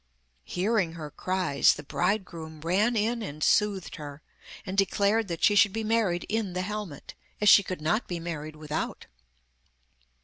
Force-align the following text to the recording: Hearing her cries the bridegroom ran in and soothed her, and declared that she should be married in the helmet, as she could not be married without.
Hearing 0.45 0.93
her 0.93 1.11
cries 1.11 1.75
the 1.75 1.83
bridegroom 1.83 2.61
ran 2.61 2.95
in 2.95 3.21
and 3.21 3.43
soothed 3.43 3.97
her, 3.97 4.23
and 4.65 4.75
declared 4.75 5.27
that 5.27 5.43
she 5.43 5.53
should 5.53 5.73
be 5.73 5.83
married 5.83 6.25
in 6.27 6.53
the 6.53 6.63
helmet, 6.63 7.13
as 7.39 7.49
she 7.49 7.61
could 7.61 7.81
not 7.83 8.07
be 8.07 8.19
married 8.19 8.55
without. 8.55 9.05